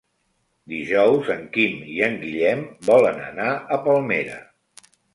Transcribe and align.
Dijous 0.71 1.29
en 1.35 1.43
Quim 1.59 1.85
i 1.97 1.99
en 2.09 2.19
Guillem 2.25 2.65
volen 2.91 3.23
anar 3.31 3.55
a 3.79 3.83
Palmera. 3.89 4.45